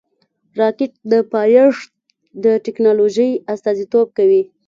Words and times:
راکټ 0.59 0.91
د 1.11 1.13
پایښت 1.33 1.89
د 2.43 2.45
ټېکنالوژۍ 2.65 3.31
استازیتوب 3.53 4.07
کوي 4.17 4.41